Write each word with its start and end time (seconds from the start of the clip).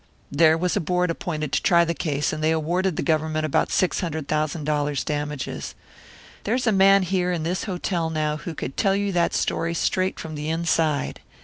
"There 0.31 0.57
was 0.57 0.75
a 0.75 0.79
Board 0.81 1.11
appointed 1.11 1.51
to 1.51 1.61
try 1.61 1.85
the 1.85 1.93
case, 1.93 2.33
and 2.33 2.43
they 2.43 2.49
awarded 2.49 2.95
the 2.95 3.03
Government 3.03 3.45
about 3.45 3.71
six 3.71 3.99
hundred 3.99 4.27
thousand 4.27 4.63
dollars' 4.63 5.03
damages. 5.03 5.75
There's 6.43 6.65
a 6.65 6.71
man 6.71 7.03
here 7.03 7.31
in 7.31 7.43
this 7.43 7.65
hotel 7.65 8.09
now 8.09 8.37
who 8.37 8.55
could 8.55 8.75
tell 8.77 8.95
you 8.95 9.11
that 9.11 9.35
story 9.35 9.75
straight 9.75 10.19
from 10.19 10.33
the 10.33 10.49
inside." 10.49 11.19